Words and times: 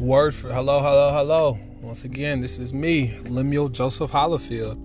Word 0.00 0.32
for 0.32 0.52
hello, 0.52 0.78
hello, 0.78 1.10
hello. 1.10 1.58
Once 1.80 2.04
again, 2.04 2.40
this 2.40 2.60
is 2.60 2.72
me, 2.72 3.18
Lemuel 3.24 3.68
Joseph 3.68 4.12
Hollifield. 4.12 4.76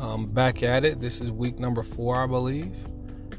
Um, 0.00 0.26
back 0.26 0.64
at 0.64 0.84
it. 0.84 1.00
This 1.00 1.20
is 1.20 1.30
week 1.30 1.60
number 1.60 1.84
four, 1.84 2.16
I 2.16 2.26
believe. 2.26 2.74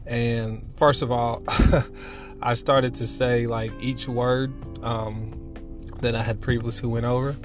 And 0.07 0.63
first 0.73 1.01
of 1.01 1.11
all, 1.11 1.43
I 2.41 2.53
started 2.53 2.93
to 2.95 3.05
say 3.05 3.47
like 3.47 3.73
each 3.81 4.07
word 4.07 4.53
um, 4.81 5.53
that 5.99 6.15
I 6.15 6.23
had 6.23 6.39
previously 6.39 6.87
went 6.87 7.05
over. 7.05 7.35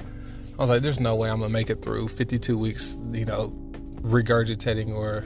I 0.57 0.61
was 0.61 0.69
like, 0.69 0.81
"There's 0.81 1.01
no 1.01 1.15
way 1.15 1.29
I'm 1.29 1.41
gonna 1.41 1.51
make 1.51 1.69
it 1.69 1.81
through 1.81 2.07
52 2.07 2.57
weeks," 2.57 2.97
you 3.11 3.25
know, 3.25 3.49
regurgitating 4.03 4.95
or 4.95 5.25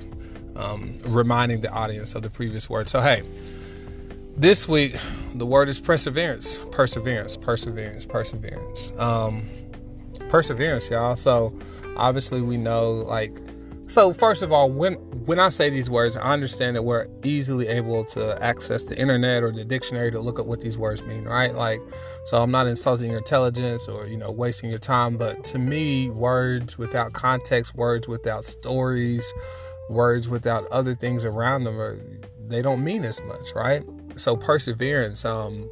um, 0.55 0.91
reminding 1.05 1.61
the 1.61 1.71
audience 1.71 2.15
of 2.15 2.23
the 2.23 2.31
previous 2.31 2.67
word. 2.67 2.89
So 2.89 2.99
hey, 2.99 3.21
this 4.35 4.67
week 4.67 4.95
the 5.35 5.45
word 5.45 5.69
is 5.69 5.79
perseverance 5.79 6.57
perseverance 6.71 7.37
perseverance 7.37 8.05
perseverance. 8.05 8.91
Um 8.97 9.43
perseverance 10.29 10.89
y'all. 10.89 11.15
So 11.15 11.57
obviously 11.95 12.41
we 12.41 12.57
know 12.57 12.91
like 12.91 13.37
so 13.85 14.13
first 14.13 14.41
of 14.41 14.51
all 14.51 14.71
when 14.71 14.93
when 15.25 15.39
i 15.39 15.49
say 15.49 15.69
these 15.69 15.89
words 15.89 16.15
i 16.15 16.21
understand 16.31 16.75
that 16.75 16.81
we're 16.81 17.05
easily 17.23 17.67
able 17.67 18.03
to 18.03 18.41
access 18.41 18.85
the 18.85 18.97
internet 18.97 19.43
or 19.43 19.51
the 19.51 19.63
dictionary 19.63 20.09
to 20.09 20.19
look 20.19 20.39
up 20.39 20.45
what 20.45 20.59
these 20.61 20.77
words 20.77 21.05
mean 21.05 21.25
right? 21.25 21.53
Like 21.53 21.79
so 22.23 22.41
i'm 22.41 22.49
not 22.49 22.65
insulting 22.65 23.09
your 23.09 23.19
intelligence 23.19 23.87
or 23.87 24.07
you 24.07 24.17
know 24.17 24.31
wasting 24.31 24.69
your 24.69 24.79
time 24.79 25.17
but 25.17 25.43
to 25.43 25.59
me 25.59 26.09
words 26.09 26.77
without 26.77 27.13
context 27.13 27.75
words 27.75 28.07
without 28.07 28.45
stories 28.45 29.31
words 29.89 30.29
without 30.29 30.65
other 30.67 30.95
things 30.95 31.25
around 31.25 31.63
them 31.63 31.79
are 31.79 31.99
they 32.47 32.61
don't 32.61 32.83
mean 32.83 33.03
as 33.03 33.21
much 33.23 33.53
right? 33.55 33.83
So 34.15 34.35
perseverance 34.37 35.25
um 35.25 35.69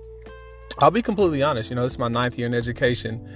i'll 0.79 0.91
be 0.91 1.01
completely 1.01 1.43
honest 1.43 1.69
you 1.69 1.75
know 1.75 1.83
this 1.83 1.93
is 1.93 1.99
my 1.99 2.07
ninth 2.07 2.37
year 2.37 2.47
in 2.47 2.53
education 2.53 3.27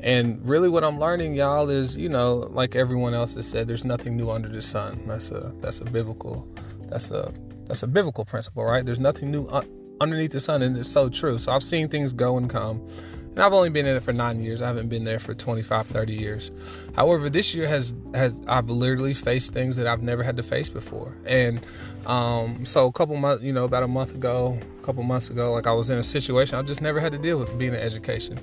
and 0.00 0.46
really 0.46 0.68
what 0.68 0.84
i'm 0.84 0.98
learning 0.98 1.34
y'all 1.34 1.68
is 1.68 1.96
you 1.96 2.08
know 2.08 2.46
like 2.50 2.76
everyone 2.76 3.14
else 3.14 3.34
has 3.34 3.48
said 3.48 3.66
there's 3.66 3.84
nothing 3.84 4.16
new 4.16 4.30
under 4.30 4.48
the 4.48 4.62
sun. 4.62 5.00
That's 5.06 5.30
a 5.30 5.52
that's 5.58 5.80
a 5.80 5.84
biblical 5.84 6.48
that's 6.88 7.10
a 7.10 7.32
that's 7.66 7.82
a 7.82 7.88
biblical 7.88 8.24
principle 8.24 8.64
right? 8.64 8.84
There's 8.84 9.00
nothing 9.00 9.30
new 9.30 9.46
un- 9.48 9.68
underneath 10.00 10.32
the 10.32 10.40
sun 10.40 10.62
and 10.62 10.76
it's 10.76 10.90
so 10.90 11.08
true. 11.08 11.38
So 11.38 11.52
i've 11.52 11.62
seen 11.62 11.88
things 11.88 12.12
go 12.12 12.36
and 12.36 12.48
come 12.48 12.86
and 13.34 13.42
I've 13.42 13.52
only 13.52 13.70
been 13.70 13.86
in 13.86 13.96
it 13.96 14.02
for 14.02 14.12
nine 14.12 14.40
years. 14.42 14.62
I 14.62 14.68
haven't 14.68 14.88
been 14.88 15.02
there 15.02 15.18
for 15.18 15.34
25, 15.34 15.86
30 15.86 16.12
years. 16.12 16.50
However, 16.94 17.28
this 17.28 17.54
year 17.54 17.66
has 17.66 17.94
has 18.14 18.44
I've 18.46 18.70
literally 18.70 19.14
faced 19.14 19.52
things 19.52 19.76
that 19.76 19.88
I've 19.88 20.02
never 20.02 20.22
had 20.22 20.36
to 20.36 20.42
face 20.44 20.68
before. 20.68 21.12
And 21.26 21.66
um, 22.06 22.64
so 22.64 22.86
a 22.86 22.92
couple 22.92 23.16
months, 23.16 23.42
you 23.42 23.52
know, 23.52 23.64
about 23.64 23.82
a 23.82 23.88
month 23.88 24.14
ago, 24.14 24.56
a 24.80 24.86
couple 24.86 25.02
months 25.02 25.30
ago, 25.30 25.52
like 25.52 25.66
I 25.66 25.72
was 25.72 25.90
in 25.90 25.98
a 25.98 26.02
situation 26.02 26.58
I 26.58 26.62
just 26.62 26.80
never 26.80 27.00
had 27.00 27.10
to 27.12 27.18
deal 27.18 27.38
with 27.38 27.58
being 27.58 27.72
in 27.72 27.80
education. 27.80 28.38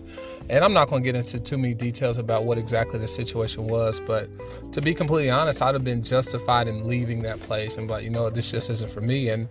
And 0.49 0.65
I'm 0.65 0.73
not 0.73 0.89
going 0.89 1.03
to 1.03 1.05
get 1.05 1.15
into 1.15 1.39
too 1.39 1.57
many 1.57 1.73
details 1.73 2.17
about 2.17 2.43
what 2.43 2.57
exactly 2.57 2.99
the 2.99 3.07
situation 3.07 3.67
was, 3.67 4.01
but 4.01 4.27
to 4.73 4.81
be 4.81 4.93
completely 4.93 5.29
honest, 5.29 5.61
I'd 5.61 5.75
have 5.75 5.85
been 5.85 6.03
justified 6.03 6.67
in 6.67 6.85
leaving 6.85 7.21
that 7.21 7.39
place 7.39 7.77
and 7.77 7.89
like, 7.89 8.03
you 8.03 8.09
know, 8.09 8.29
this 8.29 8.51
just 8.51 8.69
isn't 8.69 8.91
for 8.91 9.01
me. 9.01 9.29
And 9.29 9.47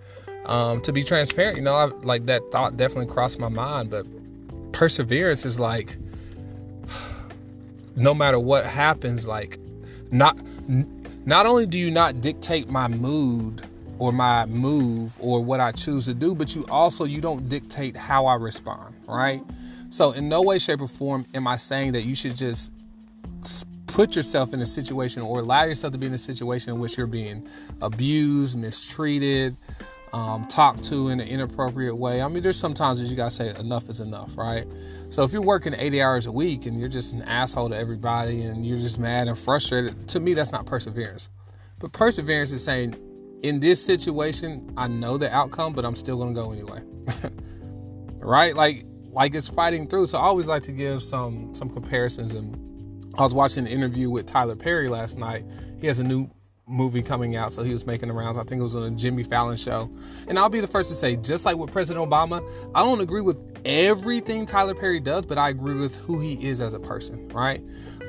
um, 0.46 0.80
to 0.82 0.92
be 0.92 1.02
transparent, 1.02 1.56
you 1.56 1.62
know, 1.62 1.74
I, 1.74 1.84
like 2.02 2.26
that 2.26 2.42
thought 2.50 2.76
definitely 2.76 3.12
crossed 3.12 3.38
my 3.38 3.48
mind, 3.48 3.90
but 3.90 4.06
perseverance 4.80 5.44
is 5.44 5.60
like 5.60 5.98
no 7.96 8.14
matter 8.14 8.38
what 8.38 8.64
happens 8.64 9.28
like 9.28 9.58
not 10.10 10.34
not 11.26 11.44
only 11.44 11.66
do 11.66 11.78
you 11.78 11.90
not 11.90 12.22
dictate 12.22 12.66
my 12.70 12.88
mood 12.88 13.60
or 13.98 14.10
my 14.10 14.46
move 14.46 15.14
or 15.20 15.44
what 15.44 15.60
I 15.60 15.70
choose 15.70 16.06
to 16.06 16.14
do 16.14 16.34
but 16.34 16.56
you 16.56 16.64
also 16.70 17.04
you 17.04 17.20
don't 17.20 17.46
dictate 17.46 17.94
how 17.94 18.24
I 18.24 18.36
respond 18.36 18.94
right? 19.06 19.42
So 19.90 20.12
in 20.12 20.30
no 20.30 20.40
way 20.40 20.58
shape 20.58 20.80
or 20.80 20.88
form 20.88 21.26
am 21.34 21.46
I 21.46 21.56
saying 21.56 21.92
that 21.92 22.06
you 22.06 22.14
should 22.14 22.34
just 22.34 22.72
put 23.86 24.16
yourself 24.16 24.54
in 24.54 24.60
a 24.60 24.66
situation 24.66 25.22
or 25.22 25.40
allow 25.40 25.64
yourself 25.64 25.92
to 25.92 25.98
be 25.98 26.06
in 26.06 26.14
a 26.14 26.18
situation 26.18 26.72
in 26.72 26.80
which 26.80 26.96
you're 26.96 27.06
being 27.06 27.46
abused 27.82 28.58
mistreated 28.58 29.58
um, 30.12 30.46
talked 30.48 30.84
to 30.84 31.08
in 31.08 31.20
an 31.20 31.28
inappropriate 31.28 31.96
way. 31.96 32.22
I 32.22 32.28
mean, 32.28 32.42
there's 32.42 32.58
sometimes 32.58 33.00
that 33.00 33.06
you 33.06 33.16
gotta 33.16 33.30
say 33.30 33.54
enough 33.58 33.88
is 33.88 34.00
enough, 34.00 34.36
right? 34.36 34.66
So 35.08 35.22
if 35.22 35.32
you're 35.32 35.42
working 35.42 35.74
80 35.76 36.02
hours 36.02 36.26
a 36.26 36.32
week 36.32 36.66
and 36.66 36.78
you're 36.78 36.88
just 36.88 37.12
an 37.12 37.22
asshole 37.22 37.68
to 37.68 37.76
everybody 37.76 38.42
and 38.42 38.64
you're 38.64 38.78
just 38.78 38.98
mad 38.98 39.28
and 39.28 39.38
frustrated, 39.38 40.08
to 40.08 40.20
me 40.20 40.34
that's 40.34 40.52
not 40.52 40.66
perseverance. 40.66 41.30
But 41.78 41.92
perseverance 41.92 42.52
is 42.52 42.62
saying, 42.64 42.96
in 43.42 43.60
this 43.60 43.84
situation, 43.84 44.72
I 44.76 44.86
know 44.88 45.16
the 45.16 45.32
outcome, 45.34 45.72
but 45.72 45.84
I'm 45.84 45.96
still 45.96 46.18
gonna 46.18 46.34
go 46.34 46.52
anyway. 46.52 46.82
right? 48.18 48.54
Like 48.54 48.84
like 49.12 49.34
it's 49.34 49.48
fighting 49.48 49.86
through. 49.86 50.06
So 50.08 50.18
I 50.18 50.22
always 50.22 50.48
like 50.48 50.62
to 50.64 50.72
give 50.72 51.02
some 51.02 51.52
some 51.54 51.70
comparisons 51.70 52.34
and 52.34 52.70
I 53.18 53.22
was 53.22 53.34
watching 53.34 53.66
an 53.66 53.72
interview 53.72 54.08
with 54.08 54.26
Tyler 54.26 54.56
Perry 54.56 54.88
last 54.88 55.18
night. 55.18 55.44
He 55.80 55.86
has 55.86 56.00
a 56.00 56.04
new 56.04 56.28
movie 56.70 57.02
coming 57.02 57.36
out, 57.36 57.52
so 57.52 57.62
he 57.62 57.72
was 57.72 57.86
making 57.86 58.08
the 58.08 58.14
rounds. 58.14 58.38
I 58.38 58.44
think 58.44 58.60
it 58.60 58.62
was 58.62 58.76
on 58.76 58.84
a 58.84 58.90
Jimmy 58.90 59.22
Fallon 59.22 59.56
show. 59.56 59.90
And 60.28 60.38
I'll 60.38 60.48
be 60.48 60.60
the 60.60 60.66
first 60.66 60.90
to 60.90 60.96
say, 60.96 61.16
just 61.16 61.44
like 61.44 61.56
with 61.56 61.72
President 61.72 62.08
Obama, 62.08 62.42
I 62.74 62.80
don't 62.80 63.00
agree 63.00 63.20
with 63.20 63.60
everything 63.64 64.46
Tyler 64.46 64.74
Perry 64.74 65.00
does, 65.00 65.26
but 65.26 65.36
I 65.36 65.48
agree 65.50 65.74
with 65.74 65.96
who 65.96 66.20
he 66.20 66.34
is 66.46 66.60
as 66.60 66.74
a 66.74 66.80
person, 66.80 67.28
right? 67.28 67.60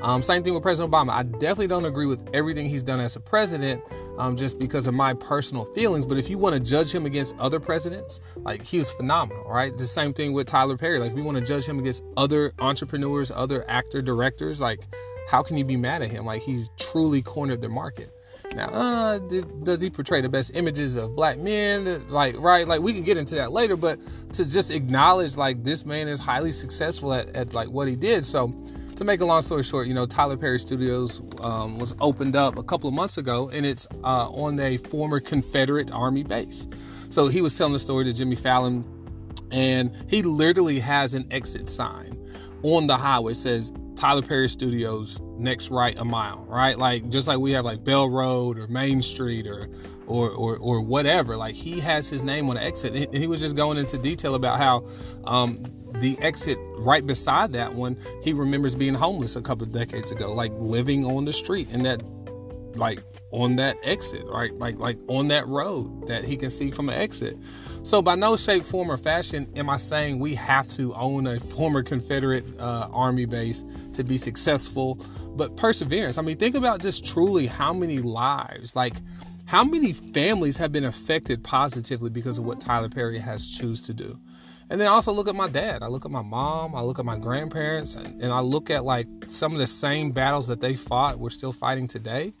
Um, 0.02 0.20
same 0.20 0.42
thing 0.42 0.52
with 0.52 0.62
President 0.62 0.92
Obama. 0.92 1.10
I 1.10 1.22
definitely 1.22 1.68
don't 1.68 1.84
agree 1.84 2.06
with 2.06 2.28
everything 2.34 2.68
he's 2.68 2.82
done 2.82 2.98
as 2.98 3.14
a 3.14 3.20
president 3.20 3.82
um, 4.18 4.36
just 4.36 4.58
because 4.58 4.88
of 4.88 4.94
my 4.94 5.14
personal 5.14 5.64
feelings. 5.64 6.06
But 6.06 6.18
if 6.18 6.28
you 6.28 6.38
want 6.38 6.56
to 6.56 6.62
judge 6.62 6.92
him 6.92 7.06
against 7.06 7.38
other 7.38 7.60
presidents, 7.60 8.20
like 8.36 8.64
he 8.64 8.78
was 8.78 8.90
phenomenal, 8.90 9.44
right? 9.48 9.72
The 9.72 9.80
same 9.80 10.12
thing 10.12 10.32
with 10.32 10.48
Tyler 10.48 10.76
Perry. 10.76 10.98
Like 10.98 11.12
if 11.12 11.16
you 11.16 11.24
want 11.24 11.38
to 11.38 11.44
judge 11.44 11.66
him 11.66 11.78
against 11.78 12.02
other 12.16 12.52
entrepreneurs, 12.58 13.30
other 13.30 13.64
actor 13.68 14.02
directors, 14.02 14.60
like 14.60 14.80
how 15.28 15.42
can 15.42 15.56
you 15.56 15.64
be 15.64 15.76
mad 15.76 16.02
at 16.02 16.10
him? 16.10 16.24
Like 16.24 16.42
he's 16.42 16.70
truly 16.80 17.22
cornered 17.22 17.60
the 17.60 17.68
market. 17.68 18.10
Now, 18.54 18.68
uh, 18.68 19.18
does 19.62 19.80
he 19.80 19.88
portray 19.88 20.20
the 20.20 20.28
best 20.28 20.54
images 20.56 20.96
of 20.96 21.16
black 21.16 21.38
men? 21.38 21.86
Like, 22.08 22.38
right? 22.38 22.68
Like, 22.68 22.82
we 22.82 22.92
can 22.92 23.02
get 23.02 23.16
into 23.16 23.34
that 23.36 23.52
later, 23.52 23.76
but 23.76 23.98
to 24.34 24.50
just 24.50 24.70
acknowledge, 24.70 25.36
like, 25.36 25.64
this 25.64 25.86
man 25.86 26.06
is 26.06 26.20
highly 26.20 26.52
successful 26.52 27.14
at, 27.14 27.34
at 27.34 27.54
like, 27.54 27.68
what 27.68 27.88
he 27.88 27.96
did. 27.96 28.24
So, 28.24 28.54
to 28.96 29.04
make 29.04 29.20
a 29.20 29.24
long 29.24 29.40
story 29.40 29.62
short, 29.62 29.86
you 29.86 29.94
know, 29.94 30.04
Tyler 30.04 30.36
Perry 30.36 30.58
Studios 30.58 31.22
um, 31.42 31.78
was 31.78 31.96
opened 32.00 32.36
up 32.36 32.58
a 32.58 32.62
couple 32.62 32.88
of 32.88 32.94
months 32.94 33.16
ago, 33.16 33.48
and 33.52 33.64
it's 33.64 33.86
uh, 34.04 34.28
on 34.28 34.60
a 34.60 34.76
former 34.76 35.18
Confederate 35.18 35.90
Army 35.90 36.22
base. 36.22 36.68
So, 37.08 37.28
he 37.28 37.40
was 37.40 37.56
telling 37.56 37.72
the 37.72 37.78
story 37.78 38.04
to 38.04 38.12
Jimmy 38.12 38.36
Fallon, 38.36 38.84
and 39.50 39.90
he 40.08 40.22
literally 40.22 40.78
has 40.80 41.14
an 41.14 41.26
exit 41.30 41.68
sign 41.70 42.18
on 42.62 42.86
the 42.86 42.96
highway. 42.96 43.32
It 43.32 43.36
says 43.36 43.72
Tyler 43.96 44.22
Perry 44.22 44.48
Studios 44.48 45.20
next 45.42 45.70
right 45.70 45.96
a 45.98 46.04
mile, 46.04 46.44
right? 46.48 46.76
Like 46.78 47.08
just 47.08 47.28
like 47.28 47.38
we 47.38 47.52
have 47.52 47.64
like 47.64 47.84
Bell 47.84 48.08
Road 48.08 48.58
or 48.58 48.66
Main 48.68 49.02
Street 49.02 49.46
or 49.46 49.68
or 50.06 50.30
or, 50.30 50.56
or 50.56 50.80
whatever. 50.80 51.36
Like 51.36 51.54
he 51.54 51.80
has 51.80 52.08
his 52.08 52.22
name 52.22 52.48
on 52.48 52.56
the 52.56 52.62
exit. 52.62 52.94
And 52.94 53.14
he 53.14 53.26
was 53.26 53.40
just 53.40 53.56
going 53.56 53.78
into 53.78 53.98
detail 53.98 54.34
about 54.34 54.58
how 54.58 54.86
um, 55.24 55.62
the 55.94 56.18
exit 56.20 56.58
right 56.78 57.06
beside 57.06 57.52
that 57.52 57.74
one, 57.74 57.96
he 58.22 58.32
remembers 58.32 58.76
being 58.76 58.94
homeless 58.94 59.36
a 59.36 59.42
couple 59.42 59.64
of 59.64 59.72
decades 59.72 60.10
ago, 60.10 60.32
like 60.32 60.52
living 60.54 61.04
on 61.04 61.24
the 61.24 61.32
street 61.32 61.72
in 61.72 61.82
that 61.82 62.02
like 62.76 63.00
on 63.30 63.56
that 63.56 63.76
exit, 63.84 64.24
right? 64.26 64.52
Like 64.54 64.78
like 64.78 64.98
on 65.08 65.28
that 65.28 65.46
road 65.46 66.08
that 66.08 66.24
he 66.24 66.36
can 66.36 66.50
see 66.50 66.70
from 66.70 66.88
an 66.88 66.94
exit. 66.94 67.36
So, 67.84 68.00
by 68.00 68.14
no 68.14 68.36
shape, 68.36 68.64
form, 68.64 68.92
or 68.92 68.96
fashion 68.96 69.48
am 69.56 69.68
I 69.68 69.76
saying 69.76 70.20
we 70.20 70.36
have 70.36 70.68
to 70.68 70.94
own 70.94 71.26
a 71.26 71.40
former 71.40 71.82
Confederate 71.82 72.44
uh, 72.60 72.88
Army 72.92 73.24
base 73.24 73.64
to 73.94 74.04
be 74.04 74.16
successful, 74.16 75.04
but 75.34 75.56
perseverance. 75.56 76.16
I 76.16 76.22
mean, 76.22 76.36
think 76.36 76.54
about 76.54 76.80
just 76.80 77.04
truly 77.04 77.48
how 77.48 77.72
many 77.72 77.98
lives, 77.98 78.76
like 78.76 78.94
how 79.46 79.64
many 79.64 79.92
families 79.92 80.56
have 80.58 80.70
been 80.70 80.84
affected 80.84 81.42
positively 81.42 82.08
because 82.08 82.38
of 82.38 82.44
what 82.44 82.60
Tyler 82.60 82.88
Perry 82.88 83.18
has 83.18 83.50
choose 83.50 83.82
to 83.82 83.92
do. 83.92 84.16
And 84.70 84.80
then 84.80 84.86
also 84.86 85.12
look 85.12 85.26
at 85.26 85.34
my 85.34 85.48
dad. 85.48 85.82
I 85.82 85.88
look 85.88 86.04
at 86.04 86.10
my 86.12 86.22
mom. 86.22 86.76
I 86.76 86.82
look 86.82 87.00
at 87.00 87.04
my 87.04 87.18
grandparents, 87.18 87.96
and, 87.96 88.22
and 88.22 88.32
I 88.32 88.40
look 88.40 88.70
at 88.70 88.84
like 88.84 89.08
some 89.26 89.52
of 89.54 89.58
the 89.58 89.66
same 89.66 90.12
battles 90.12 90.46
that 90.46 90.60
they 90.60 90.76
fought. 90.76 91.18
We're 91.18 91.30
still 91.30 91.52
fighting 91.52 91.88
today 91.88 92.32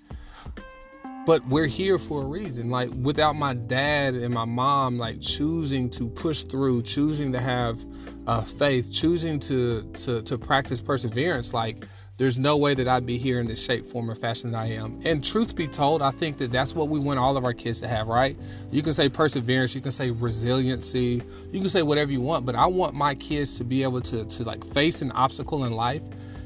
but 1.24 1.46
we're 1.46 1.66
here 1.66 1.98
for 1.98 2.22
a 2.22 2.26
reason 2.26 2.70
like 2.70 2.88
without 3.00 3.34
my 3.36 3.54
dad 3.54 4.14
and 4.14 4.32
my 4.34 4.44
mom 4.44 4.98
like 4.98 5.20
choosing 5.20 5.88
to 5.88 6.08
push 6.08 6.42
through 6.42 6.82
choosing 6.82 7.32
to 7.32 7.40
have 7.40 7.84
uh, 8.26 8.40
faith 8.40 8.92
choosing 8.92 9.38
to, 9.38 9.82
to 9.92 10.22
to 10.22 10.36
practice 10.36 10.80
perseverance 10.80 11.54
like 11.54 11.84
there's 12.18 12.38
no 12.38 12.56
way 12.56 12.74
that 12.74 12.86
I'd 12.86 13.06
be 13.06 13.16
here 13.16 13.40
in 13.40 13.46
the 13.46 13.56
shape, 13.56 13.84
form, 13.84 14.10
or 14.10 14.14
fashion 14.14 14.52
that 14.52 14.58
I 14.58 14.66
am. 14.66 15.00
And 15.04 15.24
truth 15.24 15.56
be 15.56 15.66
told, 15.66 16.02
I 16.02 16.10
think 16.10 16.36
that 16.38 16.52
that's 16.52 16.74
what 16.74 16.88
we 16.88 17.00
want 17.00 17.18
all 17.18 17.36
of 17.36 17.44
our 17.44 17.54
kids 17.54 17.80
to 17.80 17.88
have, 17.88 18.06
right? 18.06 18.36
You 18.70 18.82
can 18.82 18.92
say 18.92 19.08
perseverance, 19.08 19.74
you 19.74 19.80
can 19.80 19.90
say 19.90 20.10
resiliency, 20.10 21.22
you 21.50 21.60
can 21.60 21.70
say 21.70 21.82
whatever 21.82 22.12
you 22.12 22.20
want, 22.20 22.44
but 22.44 22.54
I 22.54 22.66
want 22.66 22.94
my 22.94 23.14
kids 23.14 23.56
to 23.58 23.64
be 23.64 23.82
able 23.82 24.02
to, 24.02 24.24
to 24.24 24.44
like 24.44 24.62
face 24.64 25.02
an 25.02 25.10
obstacle 25.12 25.64
in 25.64 25.72
life 25.72 26.02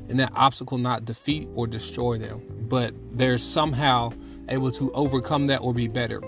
and 0.08 0.18
that 0.20 0.32
obstacle 0.34 0.78
not 0.78 1.04
defeat 1.04 1.48
or 1.54 1.66
destroy 1.66 2.16
them, 2.16 2.40
but 2.68 2.94
there's 3.12 3.42
somehow 3.42 4.12
able 4.48 4.70
to 4.72 4.90
overcome 4.92 5.46
that 5.48 5.60
or 5.60 5.74
be 5.74 5.88
better. 5.88 6.22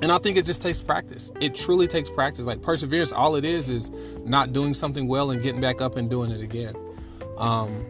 And 0.00 0.12
I 0.12 0.18
think 0.18 0.36
it 0.36 0.44
just 0.44 0.62
takes 0.62 0.80
practice. 0.80 1.32
It 1.40 1.54
truly 1.54 1.86
takes 1.86 2.08
practice. 2.08 2.46
Like 2.46 2.62
perseverance, 2.62 3.12
all 3.12 3.34
it 3.34 3.44
is 3.44 3.68
is 3.68 3.90
not 4.24 4.52
doing 4.52 4.74
something 4.74 5.08
well 5.08 5.30
and 5.32 5.42
getting 5.42 5.60
back 5.60 5.80
up 5.80 5.96
and 5.96 6.08
doing 6.08 6.30
it 6.30 6.40
again. 6.40 6.74
Um, 7.36 7.84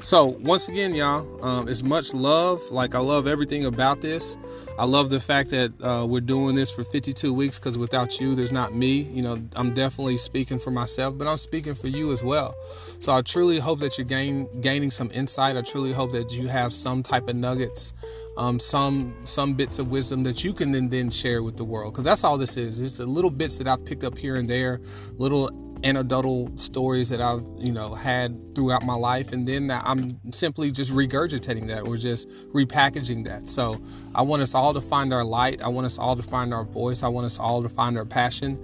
so 0.00 0.26
once 0.26 0.68
again, 0.68 0.94
y'all, 0.94 1.44
um, 1.44 1.68
it's 1.68 1.82
much 1.82 2.14
love. 2.14 2.60
Like 2.70 2.94
I 2.94 3.00
love 3.00 3.26
everything 3.26 3.66
about 3.66 4.00
this. 4.00 4.36
I 4.78 4.84
love 4.84 5.10
the 5.10 5.18
fact 5.18 5.50
that 5.50 5.72
uh, 5.82 6.06
we're 6.06 6.20
doing 6.20 6.54
this 6.54 6.70
for 6.70 6.84
52 6.84 7.32
weeks 7.32 7.58
because 7.58 7.76
without 7.76 8.20
you, 8.20 8.36
there's 8.36 8.52
not 8.52 8.74
me. 8.74 9.02
You 9.02 9.22
know, 9.22 9.42
I'm 9.56 9.74
definitely 9.74 10.16
speaking 10.16 10.60
for 10.60 10.70
myself, 10.70 11.18
but 11.18 11.26
I'm 11.26 11.36
speaking 11.36 11.74
for 11.74 11.88
you 11.88 12.12
as 12.12 12.22
well. 12.22 12.54
So 13.00 13.12
I 13.12 13.22
truly 13.22 13.58
hope 13.58 13.80
that 13.80 13.98
you're 13.98 14.06
gain, 14.06 14.48
gaining 14.60 14.92
some 14.92 15.10
insight. 15.12 15.56
I 15.56 15.62
truly 15.62 15.92
hope 15.92 16.12
that 16.12 16.32
you 16.32 16.46
have 16.46 16.72
some 16.72 17.02
type 17.02 17.28
of 17.28 17.34
nuggets, 17.34 17.92
um, 18.36 18.60
some 18.60 19.16
some 19.24 19.54
bits 19.54 19.80
of 19.80 19.90
wisdom 19.90 20.22
that 20.22 20.44
you 20.44 20.52
can 20.52 20.70
then 20.70 20.88
then 20.88 21.10
share 21.10 21.42
with 21.42 21.56
the 21.56 21.64
world. 21.64 21.92
Because 21.92 22.04
that's 22.04 22.22
all 22.22 22.38
this 22.38 22.56
is. 22.56 22.80
It's 22.80 22.98
the 22.98 23.06
little 23.06 23.30
bits 23.30 23.58
that 23.58 23.66
I've 23.66 23.84
picked 23.84 24.04
up 24.04 24.16
here 24.16 24.36
and 24.36 24.48
there, 24.48 24.80
little 25.16 25.50
anecdotal 25.84 26.56
stories 26.56 27.08
that 27.10 27.20
I've 27.20 27.44
you 27.58 27.72
know 27.72 27.94
had 27.94 28.54
throughout 28.54 28.84
my 28.84 28.94
life, 28.94 29.32
and 29.32 29.46
then 29.46 29.70
I'm 29.70 30.18
simply 30.32 30.70
just 30.70 30.92
regurgitating 30.92 31.68
that 31.68 31.82
or 31.82 31.96
just 31.96 32.28
repackaging 32.52 33.24
that. 33.24 33.48
So 33.48 33.80
I 34.14 34.22
want 34.22 34.42
us 34.42 34.54
all 34.54 34.74
to 34.74 34.80
find 34.80 35.12
our 35.12 35.24
light. 35.24 35.62
I 35.62 35.68
want 35.68 35.86
us 35.86 35.98
all 35.98 36.16
to 36.16 36.22
find 36.22 36.52
our 36.52 36.64
voice. 36.64 37.02
I 37.02 37.08
want 37.08 37.26
us 37.26 37.38
all 37.38 37.62
to 37.62 37.68
find 37.68 37.96
our 37.96 38.04
passion, 38.04 38.58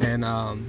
and 0.00 0.24
um, 0.24 0.66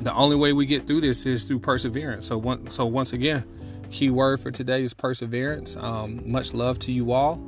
the 0.00 0.12
only 0.14 0.36
way 0.36 0.52
we 0.52 0.66
get 0.66 0.86
through 0.86 1.00
this 1.00 1.26
is 1.26 1.44
through 1.44 1.60
perseverance. 1.60 2.26
So 2.26 2.38
one, 2.38 2.70
so 2.70 2.86
once 2.86 3.12
again, 3.12 3.44
key 3.90 4.10
word 4.10 4.40
for 4.40 4.50
today 4.50 4.82
is 4.82 4.94
perseverance. 4.94 5.76
Um, 5.76 6.30
much 6.30 6.54
love 6.54 6.78
to 6.80 6.92
you 6.92 7.12
all. 7.12 7.40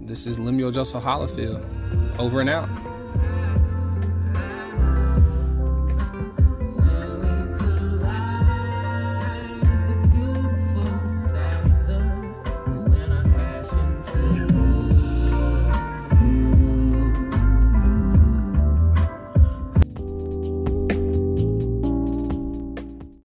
This 0.00 0.26
is 0.26 0.38
Lemuel 0.38 0.72
Joseph 0.72 1.04
Hollifield. 1.04 1.64
Over 2.18 2.40
and 2.40 2.50
out. 2.50 2.91